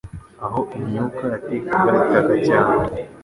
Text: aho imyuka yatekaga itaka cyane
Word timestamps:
aho 0.45 0.59
imyuka 0.77 1.23
yatekaga 1.33 1.91
itaka 2.03 2.35
cyane 2.47 2.79